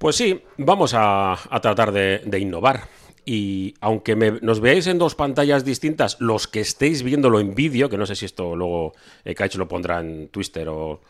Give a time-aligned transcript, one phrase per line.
[0.00, 2.88] Pues sí, vamos a, a tratar de, innovar.
[3.26, 7.90] Y aunque me- nos veáis en dos pantallas distintas, los que estéis viéndolo en vídeo,
[7.90, 8.94] que no sé si esto luego
[9.26, 11.02] eh, Kaich lo pondrá en Twister o,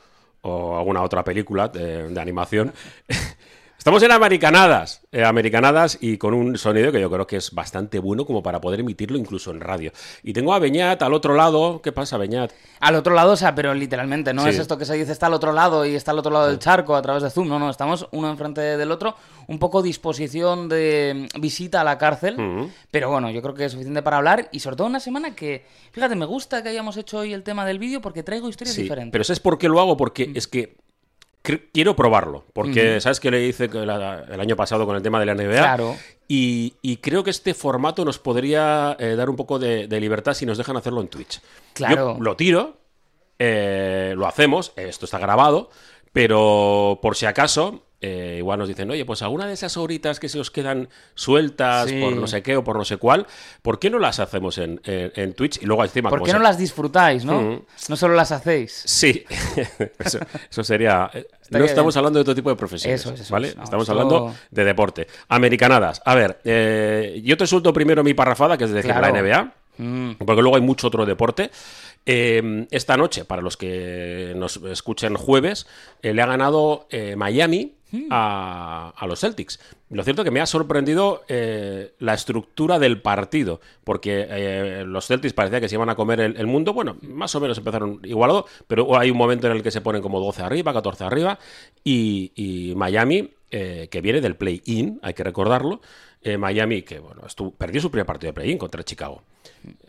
[0.42, 2.72] alguna otra película de, de animación.
[3.80, 7.98] Estamos en Americanadas, eh, Americanadas y con un sonido que yo creo que es bastante
[7.98, 9.91] bueno como para poder emitirlo incluso en radio.
[10.22, 11.80] Y tengo a Beñat al otro lado.
[11.80, 12.53] ¿Qué pasa, Beñat?
[12.80, 14.50] Al otro lado, o sea, pero literalmente, no Sí.
[14.50, 16.58] es esto que se dice está al otro lado y está al otro lado del
[16.58, 19.16] charco a través de Zoom, no, no, estamos uno enfrente del otro,
[19.46, 22.36] un poco disposición de mm, visita a la cárcel,
[22.90, 25.64] pero bueno, yo creo que es suficiente para hablar y sobre todo una semana que,
[25.93, 28.82] fíjate, me gusta que hayamos hecho hoy el tema del vídeo porque traigo historias Sí,
[28.82, 29.11] diferentes.
[29.12, 29.96] pero ¿sabes por qué lo hago?
[29.96, 30.36] Porque Mm.
[30.36, 30.76] es que
[31.43, 32.44] quiero probarlo.
[32.53, 33.91] Porque, ¿sabes qué le hice que el
[34.41, 35.58] año pasado con el tema de la NBA?
[35.58, 35.97] Claro.
[36.28, 40.34] Y, y creo que este formato nos podría eh, dar un poco de, de libertad
[40.34, 41.41] si nos dejan hacerlo en Twitch.
[41.72, 42.16] Claro.
[42.16, 42.77] Yo lo tiro,
[43.39, 45.70] eh, lo hacemos, esto está grabado,
[46.12, 50.28] pero por si acaso, eh, igual nos dicen, oye, pues alguna de esas horitas que
[50.28, 52.00] se os quedan sueltas Sí.
[52.00, 53.27] por no sé qué o por no sé cuál,
[53.62, 55.62] ¿por qué no las hacemos en, en- en Twitch?
[55.62, 56.08] Y luego encima...
[56.11, 57.41] ¿Por qué se- no las disfrutáis, no?
[57.42, 57.62] Mm.
[57.89, 58.83] No solo las hacéis.
[58.86, 59.24] Sí,
[59.98, 60.19] eso,
[60.50, 61.11] eso sería.
[61.12, 63.52] eh, No estamos hablando de otro tipo de profesiones, Eso es, eso ¿vale?
[63.56, 65.06] No, estamos hablando de deporte.
[65.28, 66.00] Americanadas.
[66.05, 69.00] A ver, eh, yo te suelto primero mi parrafada, que es Claro.
[69.00, 70.12] la NBA, Mm.
[70.25, 71.50] porque luego hay mucho otro deporte.
[72.06, 75.67] Eh, esta noche, para los que nos escuchen jueves,
[76.03, 78.06] eh, le ha ganado eh, Miami Hmm.
[78.11, 79.58] a, a los Celtics.
[79.89, 85.34] Lo cierto que me ha sorprendido eh, la estructura del partido, porque eh, los Celtics
[85.34, 86.73] parecía que se iban a comer el, el mundo.
[86.73, 90.03] Bueno, más o menos empezaron igualado, pero hay un momento en el que se ponen
[90.03, 91.41] como 12 arriba, 14 arriba,
[91.83, 95.81] y, y Miami, eh, que viene del play-in, hay que recordarlo,
[96.22, 99.22] eh, Miami, que bueno, estuvo, perdió su primer partido de play-in contra Chicago.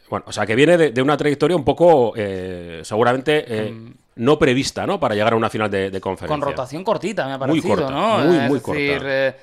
[0.09, 3.73] Bueno, o sea, que viene de, de una trayectoria un poco, eh, seguramente, eh,
[4.15, 4.99] no prevista, ¿no?
[4.99, 6.33] Para llegar a una final de, de conferencia.
[6.38, 8.17] Con rotación cortita, me ha Muy corta, ¿no?
[8.19, 9.27] muy, es muy decir, corta.
[9.27, 9.35] eh,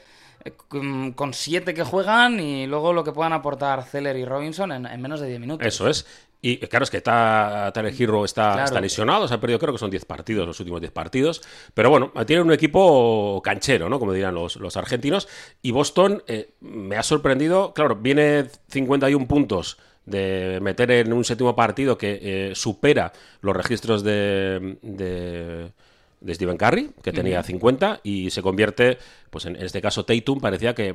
[0.68, 4.86] con, con siete que juegan y luego lo que puedan aportar Zeller y Robinson en,
[4.86, 5.66] en menos de 10 minutos.
[5.66, 6.06] Eso es.
[6.40, 8.64] Y claro, es que está, Tyler Hero está, Claro.
[8.64, 11.42] está lesionado, se ha perdido, creo que son 10 partidos, los últimos 10 partidos.
[11.74, 13.98] Pero bueno, tiene un equipo canchero, ¿no?
[13.98, 15.26] Como dirán los, los argentinos.
[15.62, 21.54] Y Boston eh, me ha sorprendido, claro, viene 51 puntos de meter en un séptimo
[21.56, 25.72] partido que eh, supera los registros de, de,
[26.20, 28.96] de Stephen Curry, que tenía 50, y se convierte,
[29.30, 30.94] pues en, en este caso Tatum, parecía que,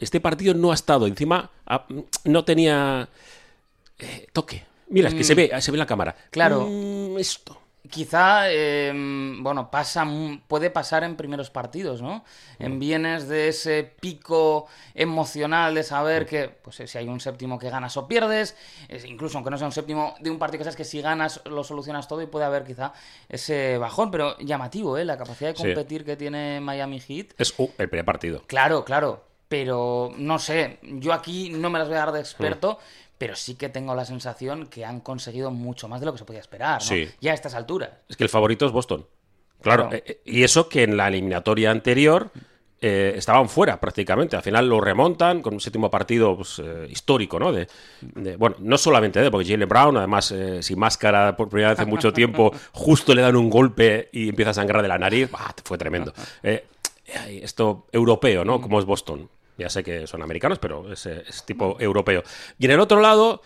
[0.00, 1.50] este partido no ha estado, encima
[2.24, 3.08] no tenía
[4.02, 4.64] eh, toque.
[4.88, 6.14] Mira, es que se ve, se ve en la cámara.
[6.30, 6.66] Claro.
[6.68, 7.56] Mm, esto.
[7.88, 8.92] Quizá, eh,
[9.40, 10.06] bueno, pasa,
[10.46, 12.24] puede pasar en primeros partidos, ¿no?
[12.58, 17.70] En vienes de ese pico emocional de saber que, pues si hay un séptimo que
[17.70, 18.54] ganas o pierdes,
[18.88, 21.40] es- incluso aunque no sea un séptimo de un partido que sabes que si ganas
[21.46, 22.92] lo solucionas todo y puede haber quizá
[23.28, 25.04] ese bajón, pero llamativo, ¿eh?
[25.04, 25.62] La capacidad de Sí.
[25.64, 27.28] competir que tiene Miami Heat.
[27.38, 28.42] Es uh, el primer partido.
[28.46, 32.78] Claro, claro, pero no sé, yo aquí no me las voy a dar de experto,
[32.78, 33.09] Mm.
[33.20, 36.24] Pero sí que tengo la sensación que han conseguido mucho más de lo que se
[36.24, 36.88] podía esperar, ¿no?
[36.88, 37.06] Sí.
[37.20, 37.90] Ya a estas alturas.
[38.08, 39.06] Es que el favorito es Boston.
[39.60, 39.90] Claro.
[39.90, 39.96] Claro.
[39.98, 42.30] eh, eh, y eso que en la eliminatoria anterior
[42.80, 44.36] eh, estaban fuera prácticamente.
[44.36, 47.52] Al final lo remontan con un séptimo partido pues, eh, histórico, ¿no?
[47.52, 47.68] De,
[48.00, 51.78] de- bueno, no solamente de, porque Jalen Brown, además, eh, sin máscara por primera vez
[51.80, 55.30] en mucho tiempo, justo le dan un golpe y empieza a sangrar de la nariz.
[55.30, 56.14] Bah, fue tremendo.
[57.28, 58.62] Esto europeo, ¿no?
[58.62, 59.28] Como es Boston.
[59.60, 62.22] Ya sé que son americanos, pero es, es tipo europeo.
[62.58, 63.42] Y en el otro lado,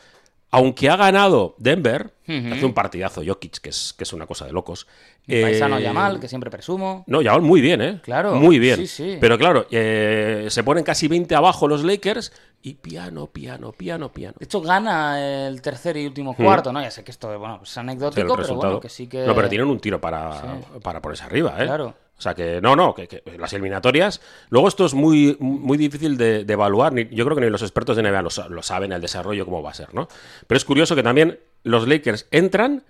[0.51, 4.53] aunque ha ganado Denver, hace un partidazo Jokic, que es, que es una cosa de
[4.53, 4.87] locos.
[5.27, 7.03] Mi paisano Eh, Yamal, que siempre presumo.
[7.09, 8.01] No, Yamal muy bien, ¿eh?
[8.03, 8.77] Claro, Muy bien.
[8.77, 9.19] sí, sí.
[9.21, 12.33] Pero claro, eh, se ponen casi 20 abajo los Lakers
[12.63, 14.37] y piano, piano, piano, piano.
[14.39, 16.81] De hecho, gana el tercer y último cuarto, ¿no?
[16.81, 19.27] Ya sé que esto bueno, es Sí, anecdótico, pero bueno, que sí que...
[19.27, 21.65] No, pero tienen un tiro para, para ponerse arriba, ¿eh?
[21.67, 21.95] Claro.
[22.17, 24.21] O sea que, no, no, que, que las eliminatorias.
[24.49, 26.93] Luego, esto es muy, muy difícil de, de evaluar.
[26.93, 29.45] ni- yo creo que ni los expertos de NBA lo, sa- lo saben, el desarrollo,
[29.45, 30.09] cómo va a ser, ¿no?
[30.47, 32.85] Pero es curioso que también los Lakers entran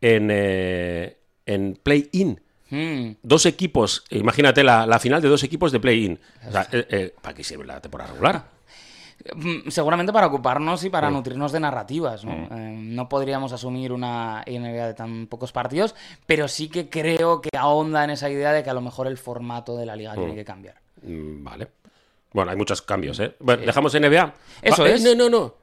[0.00, 2.40] en, eh, en play-in.
[2.70, 6.18] Mm, Dos equipos, imagínate la, la final de dos equipos de play-in.
[6.48, 8.44] O sea, eh, eh, ¿para qué sirve la temporada regular?
[9.34, 10.92] Mm, Seguramente para ocuparnos y Mm.
[10.92, 12.32] para nutrirnos de narrativas, ¿no?
[12.32, 15.94] Eh, no podríamos asumir una NBA de tan pocos partidos,
[16.26, 19.18] pero sí que creo que ahonda en esa idea de que a lo mejor el
[19.18, 20.76] formato de la liga tiene que cambiar.
[21.02, 21.68] Mm, Vale.
[22.32, 23.34] Bueno, hay muchos cambios, ¿eh?
[23.40, 24.32] Bueno, dejamos NBA.
[24.62, 25.02] Eso Va- eh, es.
[25.02, 25.54] No, no, no.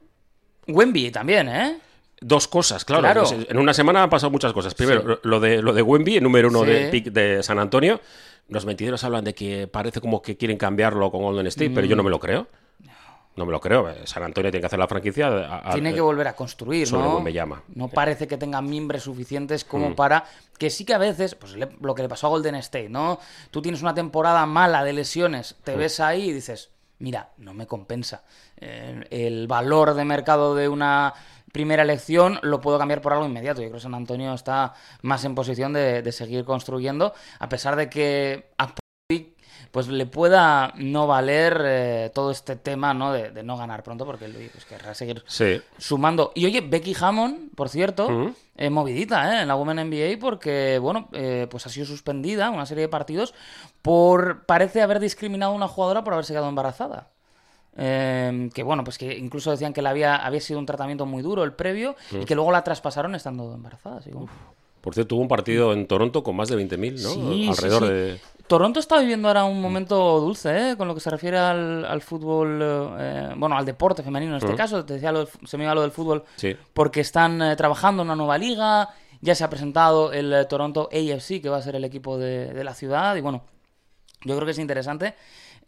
[0.68, 1.80] Wemby también, ¿eh?
[2.20, 3.24] Dos cosas, claro.
[3.48, 4.74] En una semana han pasado muchas cosas.
[4.76, 8.02] Primero, lo de lo de Wemby, el número uno pick de San Antonio.
[8.50, 11.96] Los mentideros hablan de que parece como que quieren cambiarlo con Golden State, pero yo
[11.96, 12.48] no me lo creo.
[13.38, 13.88] No me lo creo.
[13.90, 15.28] eh, San Antonio tiene que hacer la franquicia.
[15.28, 17.16] a- a- Tiene que volver a construir, sobre ¿no?
[17.16, 17.62] Wembanyama.
[17.76, 19.96] No parece que tenga mimbres suficientes como Mm.
[19.96, 20.26] para
[20.58, 23.20] que sí que a veces, pues le- lo que le pasó a Golden State, ¿no?
[23.52, 25.80] Tú tienes una temporada mala de lesiones, te Mm.
[25.80, 28.24] ves ahí y dices, mira, no me compensa.
[28.60, 31.14] Eh, el valor de mercado de una
[31.54, 33.62] primera elección lo puedo cambiar por algo inmediato.
[33.62, 34.74] Yo creo que San Antonio está
[35.04, 38.50] más en posición de, de seguir construyendo, a pesar de que
[39.72, 43.12] pues le pueda no valer eh, todo este tema ¿no?
[43.12, 45.62] De, de no ganar pronto, porque él pues, querrá seguir Sí.
[45.78, 46.32] sumando.
[46.36, 49.42] Y oye, Becky Hammond, por cierto, eh, movidita ¿eh?
[49.42, 53.34] en la Women NBA porque, bueno, eh, pues ha sido suspendida una serie de partidos
[53.82, 57.10] por, parece haber discriminado a una jugadora por haberse quedado embarazada.
[57.80, 61.22] Eh, que bueno, pues que incluso decían que le había, había sido un tratamiento muy
[61.22, 63.98] duro el previo y que luego la traspasaron estando embarazada.
[63.98, 64.28] así como-
[64.88, 67.10] Por cierto, tuvo un partido en Toronto con más de 20.000, ¿no?
[67.34, 67.94] Sí, Alrededor sí, sí.
[67.94, 68.20] de.
[68.48, 70.78] Toronto está viviendo ahora un momento dulce, ¿eh?
[70.78, 72.58] con lo que se refiere al, al fútbol,
[72.98, 74.86] eh, bueno, al deporte femenino en este caso.
[74.86, 76.56] Te decía lo se me iba lo del fútbol Sí.
[76.74, 78.88] porque están eh, trabajando en una nueva liga.
[79.20, 82.54] Ya se ha presentado el eh, Toronto AFC, que va a ser el equipo de,
[82.54, 83.14] de la ciudad.
[83.18, 83.44] Y bueno,
[84.24, 85.16] yo creo que es interesante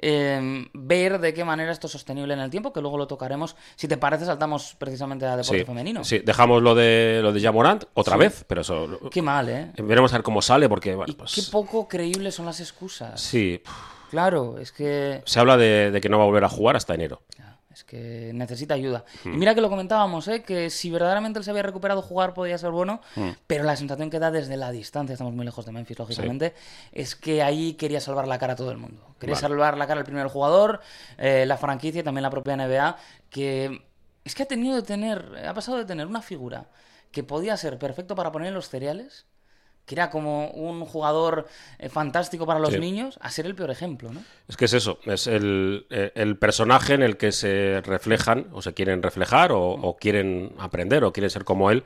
[0.01, 3.55] eh, ver de qué manera esto es sostenible en el tiempo, que luego lo tocaremos.
[3.75, 6.03] Si te parece, saltamos precisamente a deporte Sí, femenino.
[6.03, 8.99] sí, dejamos lo de lo de Jamorant otra vez, pero eso.
[9.11, 9.71] Qué mal, ¿eh?
[9.77, 11.33] Veremos a ver cómo sale, porque, bueno, Y pues.
[11.35, 13.19] qué poco creíbles son las excusas.
[13.21, 13.61] Sí,
[14.09, 16.95] Claro, es que se habla de, de que no va a volver a jugar hasta
[16.95, 17.21] enero.
[17.37, 17.48] Ya,
[17.79, 19.05] Es que necesita ayuda.
[19.23, 19.35] Hmm.
[19.35, 20.43] Y mira que lo comentábamos, ¿eh?
[20.43, 23.29] que si verdaderamente él se había recuperado jugar podía ser bueno, Hmm.
[23.47, 26.53] pero la sensación que da desde la distancia, estamos muy lejos de Memphis, lógicamente,
[26.91, 29.15] es que ahí quería salvar la cara a todo el mundo.
[29.17, 29.47] Quería Vale.
[29.47, 30.81] salvar la cara al primer jugador,
[31.17, 32.97] eh, la franquicia y también la propia NBA,
[33.29, 33.81] que
[34.25, 36.65] es que ha tenido de tener, ha pasado de tener una figura
[37.13, 39.25] que podía ser perfecto para poner en los cereales,
[39.89, 41.47] que era como un jugador
[41.79, 42.79] eh, fantástico para los Sí.
[42.79, 44.21] niños, a ser el peor ejemplo, ¿no?
[44.47, 48.61] Es que es eso, es el, eh, el personaje en el que se reflejan o
[48.61, 51.83] se quieren reflejar o, o quieren aprender o quieren ser como él.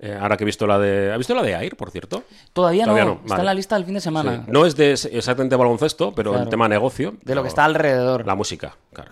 [0.00, 1.12] Eh, ahora que he visto la de...
[1.12, 2.24] ¿Has visto la de Air, por cierto?
[2.52, 3.40] Todavía, Todavía no, no, está vale.
[3.42, 4.36] en la lista del fin de semana.
[4.44, 4.50] Sí.
[4.52, 6.44] No es de exactamente baloncesto, pero Claro.
[6.44, 7.14] el tema negocio.
[7.22, 8.26] De lo que está alrededor.
[8.26, 9.10] La música, claro.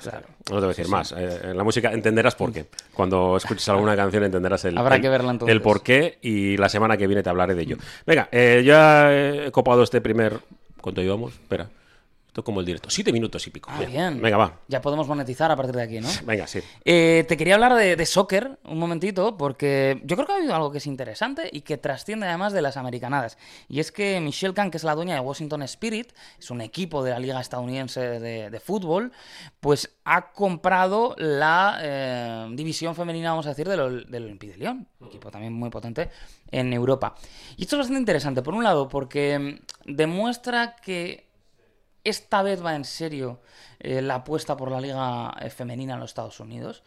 [0.51, 1.15] No te voy a decir más.
[1.17, 2.67] Eh, la música entenderás por qué.
[2.93, 5.55] Cuando escuches alguna canción entenderás el, Habrá el- que verla entonces.
[5.55, 7.77] el por qué y la semana que viene te hablaré de ello.
[8.07, 10.41] Venga, eh, ya he copado este primer...
[10.81, 11.33] ¿Cuánto llevamos?
[11.35, 11.69] Espera.
[12.33, 12.89] Esto es como el directo.
[12.89, 13.69] Siete minutos y pico.
[13.71, 14.19] Ah, bien.
[14.23, 14.61] Venga, va.
[14.67, 16.09] Ya podemos monetizar a partir de aquí, ¿no?
[16.25, 16.61] Venga, sí.
[16.83, 20.55] Eh, te quería hablar de, de soccer un momentito, porque yo creo que ha habido
[20.55, 23.37] algo que es interesante y que trasciende además de las americanadas.
[23.69, 27.05] Y es que Michelle Kahn, que es la dueña de Washington Spirit, es un equipo
[27.05, 29.13] de la Liga Estadounidense de, de fútbol,
[29.61, 34.89] pues ha comprado la eh, división femenina, vamos a decir, del, del Olympique de Lyon,
[35.01, 36.09] un equipo también muy potente
[36.51, 37.15] en Europa.
[37.59, 39.39] Y esto es bastante interesante, por un lado, porque
[39.85, 41.31] mm, demuestra que
[42.05, 43.41] esta vez va en serio
[43.81, 46.83] eh, la apuesta por la liga eh, femenina en los Estados Unidos.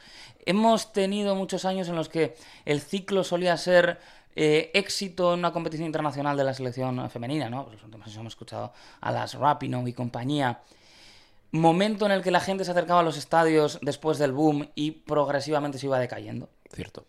[0.45, 2.35] Hemos tenido muchos años en los que
[2.65, 3.99] el ciclo solía ser
[4.35, 7.63] eh, éxito en una competición internacional de la selección femenina, ¿no?
[7.63, 10.59] Pues los últimos años hemos escuchado a las Rapinoe y compañía.
[11.51, 14.91] Momento en el que la gente se acercaba a los estadios después del boom y
[14.91, 16.49] progresivamente se iba decayendo.
[16.73, 17.05] Cierto.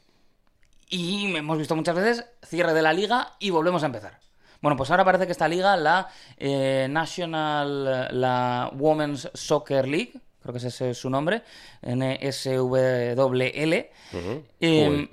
[0.89, 4.26] Y hemos visto muchas veces cierre de la liga y volvemos a empezar.
[4.61, 10.13] Bueno, pues ahora parece que esta liga, la eh, National, la Women's Soccer League,
[10.43, 11.43] creo que ese es su nombre,
[11.83, 14.43] NSWL, Ujú.
[14.61, 15.09] eh, Joder.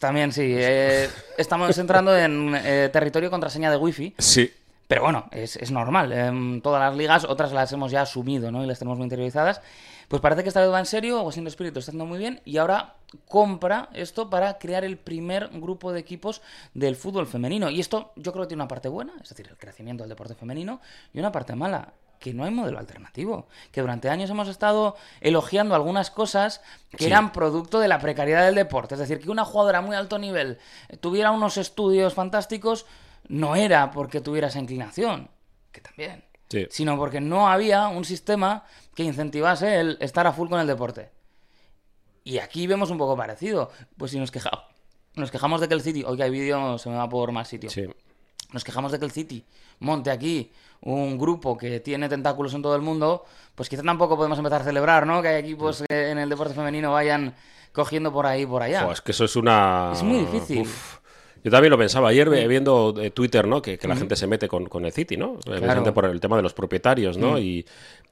[0.00, 1.08] también sí, eh,
[1.38, 4.50] estamos entrando en eh, territorio contraseña de wifi, Sí.
[4.88, 6.12] pero bueno, es, es normal.
[6.12, 8.64] En todas las ligas, otras las hemos ya asumido, ¿no?
[8.64, 9.60] Y las tenemos muy interiorizadas.
[10.08, 12.58] Pues parece que esta vez va en serio, Washington Spirit está haciendo muy bien y
[12.58, 12.94] ahora
[13.28, 16.42] compra esto para crear el primer grupo de equipos
[16.74, 17.70] del fútbol femenino.
[17.70, 20.34] Y esto yo creo que tiene una parte buena, es decir, el crecimiento del deporte
[20.34, 20.80] femenino,
[21.12, 23.46] y una parte mala, que no hay modelo alternativo.
[23.72, 27.06] Que durante años hemos estado elogiando algunas cosas que Sí.
[27.06, 28.94] eran producto de la precariedad del deporte.
[28.94, 30.58] Es decir, que una jugadora a muy alto nivel
[31.00, 32.86] tuviera unos estudios fantásticos
[33.28, 35.28] no era porque tuviera esa inclinación,
[35.72, 36.66] que también, Sí.
[36.70, 41.10] sino porque no había un sistema que incentivase el estar a full con el deporte.
[42.24, 43.70] Y aquí vemos un poco parecido.
[43.96, 44.50] Pues si nos, queja-
[45.14, 47.48] nos quejamos de que el City, hoy que hay vídeo, se me va por más
[47.48, 47.70] sitio.
[47.70, 47.84] Sí.
[48.52, 49.44] Nos quejamos de que el City
[49.80, 50.50] monte aquí
[50.82, 53.24] un grupo que tiene tentáculos en todo el mundo,
[53.54, 55.20] pues quizá tampoco podemos empezar a celebrar, ¿no?
[55.22, 57.34] Que hay equipos que en el deporte femenino vayan
[57.72, 58.90] cogiendo por ahí y por allá.
[58.92, 59.90] Es que eso es una...
[59.92, 60.60] Es muy difícil.
[60.62, 60.95] Uf.
[61.46, 63.62] Yo también lo pensaba ayer viendo eh, Twitter, ¿no?
[63.62, 65.38] Que, que la gente se mete con, con el City, ¿no?
[65.46, 67.38] Evidentemente por el tema de los propietarios, ¿no?
[67.38, 67.64] Y,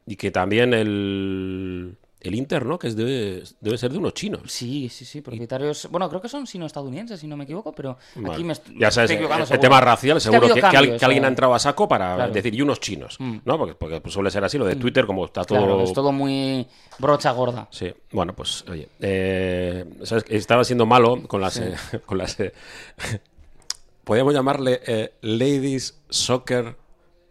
[0.06, 1.96] y que también el,
[2.28, 2.78] el Inter, ¿no?
[2.78, 4.40] Que es debe, debe ser de unos chinos.
[4.46, 5.88] Sí, sí, sí, propietarios.
[5.90, 8.34] Bueno, creo que son sino-estadounidenses, si no me equivoco, pero Vale.
[8.34, 9.42] aquí me est- ya sabes, estoy equivocando.
[9.44, 9.60] el seguro.
[9.62, 10.60] tema racial, que seguro que,
[11.04, 11.26] alguien eh.
[11.26, 12.30] ha entrado a saco para Claro.
[12.30, 12.34] Mm.
[12.34, 13.58] decir, y unos chinos, ¿no?
[13.58, 15.58] Porque, porque pues, suele ser así, lo de Twitter, como está todo...
[15.58, 16.66] Claro, es todo muy
[16.98, 17.68] brocha gorda.
[17.70, 20.24] Sí, bueno, pues oye, eh, ¿sabes?
[20.28, 21.56] estaba siendo malo con las...
[21.58, 21.74] eh,
[22.06, 22.52] con las eh,
[24.04, 26.76] podríamos llamarle eh, Ladies Soccer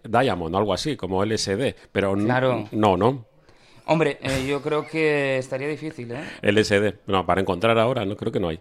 [0.03, 2.67] Diamond o algo así, como LSD, pero Claro.
[2.71, 3.25] no, no,
[3.85, 6.23] Hombre, eh, yo creo que estaría difícil, ¿eh?
[6.41, 8.59] LSD, no, para encontrar ahora, no creo que no hay.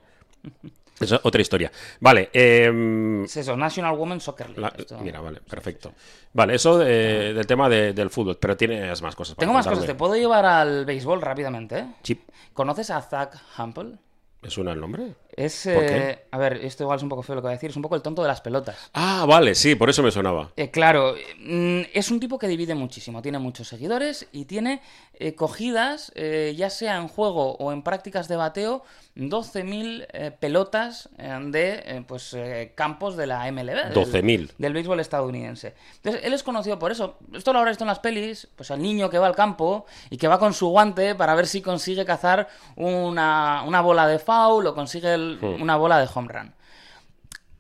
[1.01, 1.71] Es otra historia.
[2.01, 4.61] Vale, eh, Es eso, National Women Soccer League.
[4.61, 4.99] la- esto.
[5.01, 5.93] mira, vale, perfecto.
[6.33, 9.35] Vale, eso de- del tema de- del fútbol, pero tienes más cosas.
[9.35, 11.87] para Tengo más cosas, te puedo llevar al béisbol rápidamente, ¿eh?
[12.03, 12.21] Sí,
[12.53, 13.99] ¿Conoces a Zach Hampel?
[14.43, 15.15] ¿me suena el nombre?
[15.35, 17.57] Es, ¿Por eh, a ver, esto igual es un poco feo lo que voy a
[17.57, 18.77] decir, es un poco el tonto de las pelotas.
[18.93, 20.51] Ah, vale, sí, por eso me sonaba.
[20.57, 24.83] Eh, claro, mm, es un tipo que divide muchísimo, tiene muchos seguidores y tiene
[25.15, 26.13] eh, cogidas,
[26.55, 28.83] ya sea en juego o en prácticas de bateo,
[29.15, 32.37] 12.000 eh, pelotas de pues,
[32.75, 33.89] campos de la MLB.
[33.89, 34.51] del- 12.000.
[34.59, 35.75] Del béisbol estadounidense.
[35.97, 37.17] Entonces, él es conocido por eso.
[37.35, 40.17] Esto lo habrá visto en las pelis, pues al niño que va al campo y
[40.17, 44.67] que va con su guante para ver si consigue cazar una, una bola de foul
[44.67, 46.55] o consigue el- una bola de home run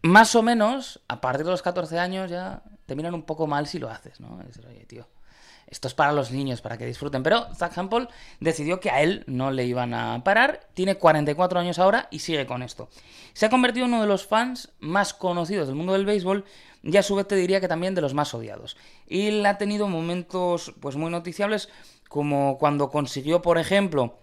[0.02, 3.66] más o menos, a partir de los 14 años ya te miran un poco mal
[3.68, 4.40] si lo haces, ¿no?
[4.40, 5.06] Es decir, oye, tío,
[5.68, 7.22] esto es para los niños, para que disfruten.
[7.22, 8.08] Pero Zach Hampel
[8.40, 10.66] decidió que a él no le iban a parar.
[10.74, 12.88] Tiene 44 años ahora y sigue con esto.
[13.32, 16.44] Se ha convertido en uno de los fans más conocidos del mundo del béisbol
[16.82, 18.76] y a su vez te diría que también de los más odiados.
[19.06, 21.68] Y él ha tenido momentos pues muy noticiables
[22.08, 24.18] como cuando consiguió, por ejemplo,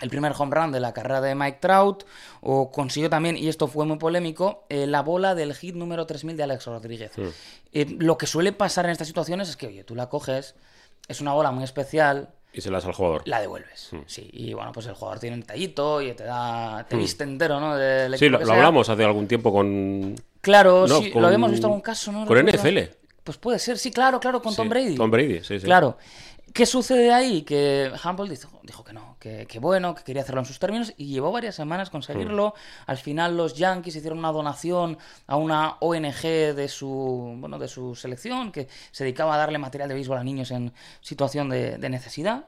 [0.00, 2.04] el primer home run de la carrera de Mike Trout,
[2.40, 6.36] o consiguió también, y esto fue muy polémico, eh, la bola del hit número 3000
[6.36, 7.12] de Alex Rodríguez.
[7.72, 10.54] Eh, lo que suele pasar en estas situaciones es que, oye, tú la coges,
[11.08, 13.22] es una bola muy especial, Y se las al jugador.
[13.26, 13.90] la devuelves.
[14.06, 17.58] Sí, y bueno, pues el jugador tiene un tallito y te da, te viste entero,
[17.60, 17.76] ¿no?
[18.16, 20.14] Sí, lo, hablamos hace algún tiempo con.
[20.40, 22.24] Claro, No, sí, con- lo habíamos visto en algún caso, ¿no?
[22.24, 22.38] con.
[22.38, 22.78] NFL.
[23.24, 24.94] Pues puede ser, sí, claro, claro, con Sí, Tom Brady.
[24.94, 25.66] Tom Brady, sí, sí.
[25.66, 25.98] Claro.
[26.52, 27.42] ¿Qué sucede ahí?
[27.42, 30.92] Que Humble dijo, dijo que no, que, que bueno, que quería hacerlo en sus términos
[30.96, 32.54] y llevó varias semanas conseguirlo.
[32.86, 37.94] Al final los Yankees hicieron una donación a una ONG de su, bueno, de su
[37.94, 41.88] selección que se dedicaba a darle material de béisbol a niños en situación de, de
[41.88, 42.46] necesidad.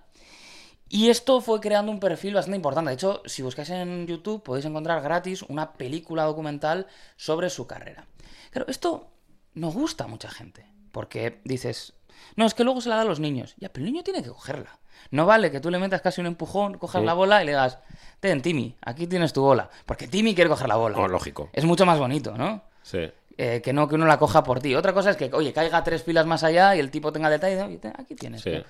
[0.88, 2.90] Y esto fue creando un perfil bastante importante.
[2.90, 8.06] De hecho, si buscáis en YouTube podéis encontrar gratis una película documental sobre su carrera.
[8.50, 9.08] Claro, esto
[9.54, 10.66] no gusta a mucha gente.
[10.90, 11.92] Porque dices,
[12.36, 13.54] no, es que luego se la da a los niños.
[13.58, 14.78] Ya, pero el niño tiene que cogerla.
[15.10, 17.78] No vale que tú le metas casi un empujón, cojas la bola y le digas,
[18.20, 19.70] ten, Timmy, aquí tienes tu bola.
[19.86, 20.98] Porque Timmy quiere coger la bola.
[20.98, 21.50] Oh, lógico.
[21.52, 22.62] Es mucho más bonito, ¿no?
[22.82, 23.10] Sí.
[23.36, 24.74] Eh, que no que uno la coja por ti.
[24.74, 27.60] Otra cosa es que, oye, caiga tres filas más allá y el tipo tenga detalle
[27.62, 28.42] oye, ten, aquí tienes.
[28.42, 28.50] Sí.
[28.50, 28.64] tío".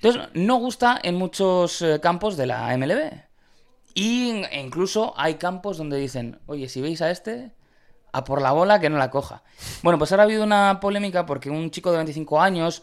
[0.00, 3.12] Entonces, no gusta en muchos eh, campos de la MLB.
[3.94, 7.50] Y e incluso hay campos donde dicen, oye, si veis a este,
[8.16, 9.42] a por la bola que no la coja.
[9.82, 12.82] Bueno, pues ahora ha habido una polémica porque un chico de 25 años,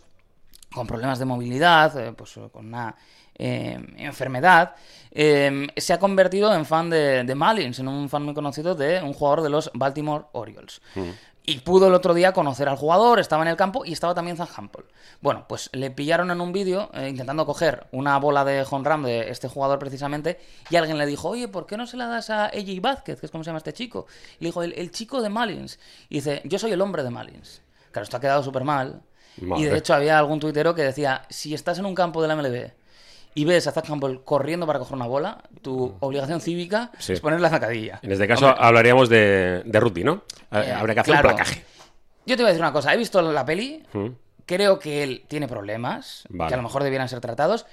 [0.72, 2.96] con problemas de movilidad, eh, pues eh, con una
[3.36, 4.76] eh, enfermedad,
[5.12, 9.42] se ha convertido en fan de, Mullins, en un fan muy conocido de un jugador
[9.42, 10.82] de los Baltimore Orioles.
[11.46, 14.38] Y pudo el otro día conocer al jugador, estaba en el campo y estaba también
[14.56, 14.86] Hampel.
[15.20, 19.04] Bueno, pues le pillaron en un vídeo eh, intentando coger una bola de home run
[19.04, 22.30] de este jugador precisamente y alguien le dijo, oye, ¿por qué no se la das
[22.30, 24.06] a AJ Vázquez, que es como se llama este chico?
[24.40, 25.80] Y le dijo, el, el chico de Mullins.
[26.08, 27.62] Y dice, yo soy el hombre de Mullins.
[27.92, 29.02] Claro, esto ha quedado súper mal.
[29.58, 32.36] Y de hecho había algún tuitero que decía, si estás en un campo de la
[32.36, 32.72] MLB
[33.36, 37.14] y ves a Zach Campbell corriendo para coger una bola, tu obligación cívica Sí.
[37.14, 38.00] es poner la zancadilla.
[38.02, 40.24] En este caso hablaríamos de, de rugby, ¿no?
[40.52, 41.30] Eh, Habría que hacer claro.
[41.30, 41.66] un placaje.
[42.26, 44.08] Yo te voy a decir una cosa, he visto la peli, Mm.
[44.46, 46.50] creo que él tiene problemas, Vale.
[46.50, 47.66] que a lo mejor debieran ser tratados,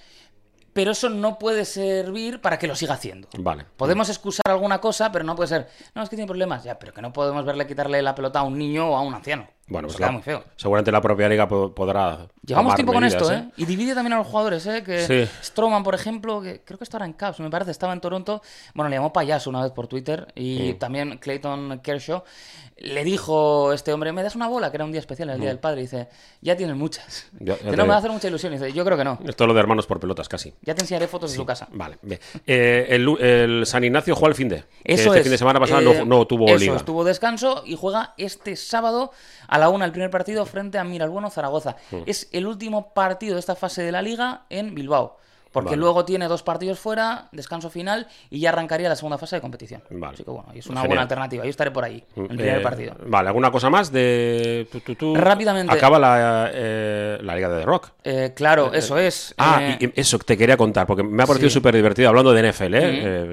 [0.73, 3.29] pero eso no puede servir para que lo siga haciendo.
[3.39, 3.67] Vale.
[3.77, 6.93] Podemos excusar alguna cosa, pero no puede ser, no, es que tiene problemas, ya, pero
[6.95, 9.49] que no podemos verle quitarle la pelota a un niño o a un anciano.
[9.71, 10.45] Bueno, pues la- muy feo.
[10.57, 12.27] seguramente la propia liga po- podrá.
[12.45, 13.45] Llevamos tiempo con esto, ¿eh?
[13.57, 14.83] Y divide también a los jugadores, ¿eh?
[14.83, 15.31] Que Sí.
[15.43, 18.43] Stroman, por ejemplo, que creo que estaba en Caps, me parece, estaba en Toronto.
[18.75, 20.27] Bueno, le llamó payaso una vez por Twitter.
[20.35, 22.23] Y también Clayton Kershaw
[22.79, 24.71] le dijo este hombre, ¿me das una bola?
[24.71, 25.81] Que era un día especial, el Día del Padre.
[25.81, 26.09] Y dice,
[26.41, 27.27] ya tienes muchas.
[27.41, 28.53] Ya- no me va a hacer mucha ilusión.
[28.55, 29.19] Y dice, yo creo que no.
[29.25, 30.53] Esto es lo de hermanos por pelotas, casi.
[30.63, 31.69] Ya te enseñaré fotos de su casa.
[31.73, 31.99] Vale.
[32.03, 32.19] bien.
[32.47, 34.57] Eh, el, San Ignacio juega el fin de.
[34.85, 35.23] que Eso este es.
[35.25, 36.77] fin de semana pasado Eh, no, no tuvo eso, liga.
[36.77, 39.13] estuvo descanso y juega este sábado
[39.47, 41.77] a la una el primer partido frente a Miralbueno Zaragoza.
[41.91, 42.03] Mm.
[42.07, 45.19] Es el último partido de esta fase de la liga en Bilbao.
[45.53, 45.79] Porque Vale.
[45.79, 49.83] luego tiene dos partidos fuera, descanso final y ya arrancaría la segunda fase de competición.
[49.91, 50.15] Vale.
[50.15, 50.87] Así que bueno, es una Genial.
[50.89, 51.43] buena alternativa.
[51.45, 52.95] Yo estaré por ahí, en el primer Eh, partido.
[53.07, 54.69] Vale, ¿alguna cosa más de...
[54.71, 55.15] tú, tú, tú?
[55.17, 55.73] Rápidamente.
[55.75, 57.89] Acaba la, eh, la Liga de The Rock.
[58.05, 59.35] Eh, claro, eso es.
[59.39, 61.55] Ah, Eh, y- eso te quería contar, porque me ha parecido Sí.
[61.55, 62.81] súper divertido hablando de NFL, ¿eh?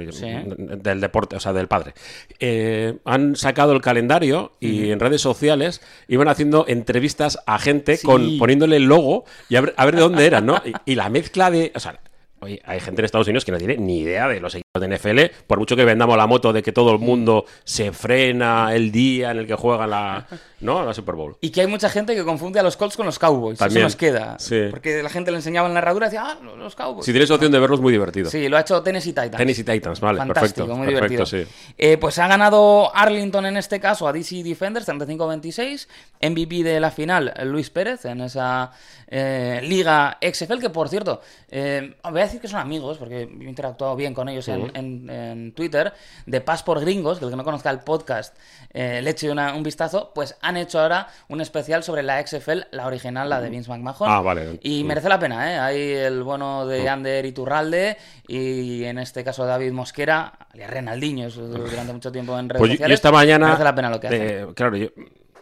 [0.08, 0.28] Eh, sí.
[0.58, 1.94] del deporte, o sea, del padre.
[2.40, 8.38] Eh, han sacado el calendario y en redes sociales iban haciendo entrevistas a gente con
[8.38, 10.62] poniéndole el logo y a ver, a ver de dónde eran, ¿no?
[10.66, 11.72] Y, y la mezcla de.
[11.76, 12.00] O sea,
[12.40, 15.20] oye, hay gente en Estados Unidos que no tiene ni idea de los de NFL,
[15.48, 19.32] por mucho que vendamos la moto de que todo el mundo se frena el día
[19.32, 20.26] en el que juegan la,
[20.60, 20.84] ¿no?
[20.84, 21.38] la Super Bowl.
[21.42, 23.60] Y que hay mucha gente que confunde a los Colts con los Cowboys.
[23.60, 23.80] También.
[23.80, 24.38] Eso nos queda.
[24.40, 24.68] Sí.
[24.70, 27.06] Porque la gente le enseñaba en la herradura y decía, ah, los Cowboys.
[27.06, 28.30] Si tienes opción de verlo, es muy divertido.
[28.30, 29.38] Sí, lo ha hecho Tennessee Titans.
[29.38, 30.76] Tennessee Titans, vale, Fantástico, perfecto.
[30.76, 31.46] muy perfecto, divertido.
[31.46, 31.74] sí.
[31.78, 35.88] Eh, pues ha ganado Arlington en este caso a DC Defenders 35-26.
[36.22, 38.72] MVP de la final, Luis Pérez, en esa
[39.08, 43.46] eh, liga XFL, que por cierto, eh, voy a decir que son amigos, porque yo
[43.46, 45.94] he interactuado bien con ellos en, en- en Twitter,
[46.26, 48.36] de Paz por Gringos, que el que no conozca el podcast
[48.74, 52.68] eh, le eche una- un vistazo, pues han hecho ahora un especial sobre la XFL,
[52.72, 53.96] la original, la de Vince McMahon.
[54.10, 54.60] Ah, vale.
[54.62, 55.58] Y merece la pena, ¿eh?
[55.60, 57.98] Hay el bueno de Ander Iturralde
[58.28, 62.96] y en este caso David Mosquera, alias Renaldiño, durante mucho tiempo en redes Pues sociales.
[62.96, 63.46] esta mañana.
[63.48, 64.22] Merece la pena lo que hacen.
[64.22, 64.88] eh, claro, yo,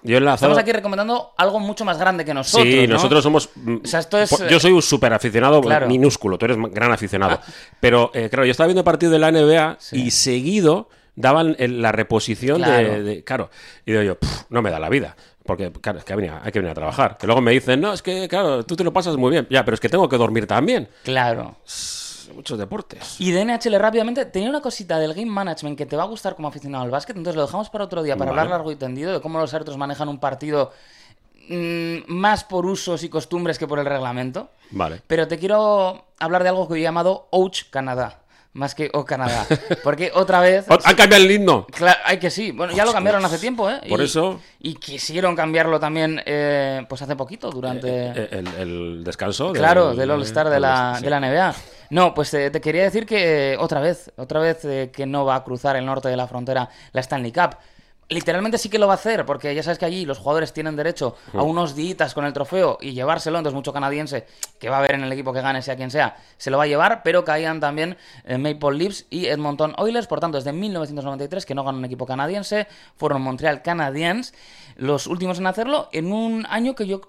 [0.06, 0.52] yo he enlazado.
[0.52, 2.68] Estamos aquí recomendando algo mucho más grande que nosotros.
[2.68, 2.94] sí, ¿no?
[2.94, 3.50] nosotros somos.
[3.84, 5.88] O sea, esto es, po- Yo soy un súper aficionado Claro.
[5.88, 7.40] minúsculo, tú eres gran aficionado.
[7.80, 10.04] Pero, eh, claro, yo estaba viendo el partido de la NBA Sí.
[10.04, 13.04] y seguido daban la reposición de, Claro.
[13.04, 13.50] de- Claro,
[13.86, 15.16] y digo yo, "Puf, no me da la vida.
[15.46, 17.18] Porque, claro, es que venía- hay que venir a trabajar.
[17.20, 19.46] Que luego me dicen, no, es que, claro, tú te lo pasas muy bien.
[19.50, 20.90] Ya, pero es que tengo que dormir también.
[21.04, 21.58] Claro.
[22.34, 23.20] Muchos deportes.
[23.20, 26.36] Y de NHL rápidamente, tenía una cosita del game management que te va a gustar
[26.36, 28.42] como aficionado al básquet, entonces lo dejamos para otro día, para Vale.
[28.42, 30.72] hablar largo y tendido de cómo los árbitros manejan un partido
[31.50, 34.50] mm, más por usos y costumbres que por el reglamento.
[34.72, 35.02] Vale.
[35.08, 38.20] Pero te quiero hablar de algo que yo he llamado Ouch Canadá,
[38.56, 39.46] más que O Canadá.
[39.84, 40.66] Porque otra vez...
[40.86, 41.68] ¿Han cambiado el himno?
[41.68, 42.52] Claro, hay que sí.
[42.52, 43.82] Bueno, ya lo cambiaron hace tiempo, ¿eh?
[43.88, 47.88] Por Y- eso- Y quisieron cambiarlo también, eh, pues hace poquito, durante...
[47.90, 49.54] Eh, El, el descanso.
[49.54, 51.04] Claro, del All-Star de la, sí.
[51.04, 51.56] de la NBA.
[51.92, 55.24] No, pues eh, te quería decir que eh, otra vez, otra vez eh, que no
[55.26, 57.58] va a cruzar el norte de la frontera la Stanley Cup.
[58.08, 60.76] Literalmente sí que lo va a hacer, porque ya sabes que allí los jugadores tienen
[60.76, 64.28] derecho a unos días con el trofeo y llevárselo, entonces mucho canadiense
[64.60, 66.66] que va a haber en el equipo que gane, sea quien sea, se lo va
[66.66, 71.46] a llevar, pero caían también eh, Maple Leafs y Edmonton Oilers, por tanto, desde 1993
[71.46, 74.34] que no ganan un equipo canadiense, fueron Montreal Canadiens,
[74.76, 77.02] los últimos en hacerlo, en un año que yo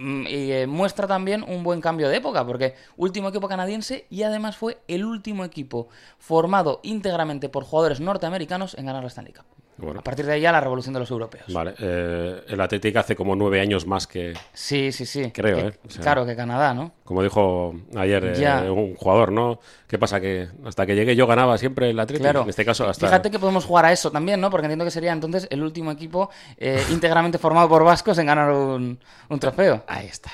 [0.00, 4.22] Mm, y, eh, muestra también un buen cambio de época, porque último equipo canadiense y
[4.22, 5.88] además fue el último equipo
[6.18, 9.59] formado íntegramente por jugadores norteamericanos en ganar la Stanley Cup.
[9.80, 10.00] Bueno.
[10.00, 11.44] A partir de ahí ya la revolución de los europeos.
[11.52, 15.30] Vale, eh, el Atlético hace como nueve años más que, Sí, sí, sí.
[15.32, 15.72] Creo, Que- ¿eh?
[15.86, 16.92] O sea- Claro que Canadá, ¿no?
[17.04, 19.58] como dijo ayer eh, un jugador, ¿no?
[19.88, 20.20] ¿Qué pasa?
[20.20, 22.22] Que hasta que llegué yo ganaba siempre el Atlético.
[22.24, 22.42] Claro.
[22.42, 23.06] En este caso hasta...
[23.06, 24.50] Fíjate que podemos jugar a eso también, ¿no?
[24.50, 28.52] Porque entiendo que sería entonces el último equipo eh, íntegramente formado por vascos en ganar
[28.52, 29.82] un, un trofeo.
[29.88, 30.30] Ahí está.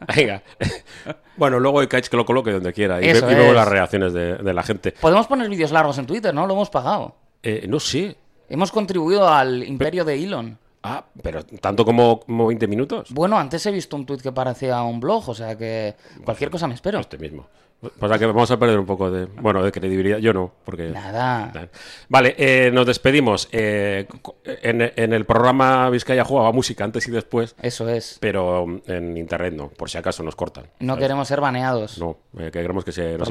[0.16, 0.42] Venga.
[1.36, 3.00] bueno, luego el catch que lo coloque donde quiera.
[3.02, 4.92] Y, ve- y veo las reacciones de, de la gente.
[4.92, 6.46] Podemos poner vídeos largos en Twitter, ¿no?
[6.46, 7.16] Lo hemos pagado.
[7.42, 8.16] Eh, no sé.
[8.48, 10.58] Hemos contribuido al imperio de Elon.
[10.82, 13.08] Ah, pero tanto como, como 20 minutos.
[13.10, 16.66] Bueno, antes he visto un tuit que parecía un blog, o sea que cualquier cosa
[16.68, 17.00] me espero.
[17.00, 17.46] Este mismo.
[18.00, 20.18] Pasa que vamos a perder un poco de, bueno, de credibilidad.
[20.18, 20.88] Yo no, porque...
[20.88, 21.68] Nada.
[22.08, 23.48] Vale, eh, nos despedimos.
[23.52, 24.08] Eh,
[24.44, 28.18] en, en el programa Vizcaya jugaba música antes y después, Eso es.
[28.20, 30.64] pero en internet no, por si acaso nos cortan.
[30.80, 31.04] No ¿sabes?
[31.04, 31.98] queremos ser baneados.
[31.98, 33.30] No, eh, que queremos que se nos